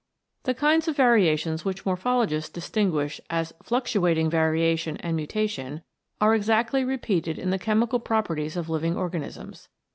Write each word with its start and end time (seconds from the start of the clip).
The 0.45 0.55
kinds 0.55 0.87
of 0.87 0.95
variations 0.97 1.63
which 1.63 1.83
morphologists 1.85 2.51
distinguish 2.51 3.21
as 3.29 3.53
Fluctuating 3.61 4.31
Variation 4.31 4.97
and 4.97 5.15
Mutation 5.15 5.83
are 6.19 6.33
exactly 6.33 6.83
repeated 6.83 7.37
in 7.37 7.51
the 7.51 7.59
chemical 7.59 7.99
properties 7.99 8.57
of 8.57 8.67
living 8.67 8.97
organisms. 8.97 9.69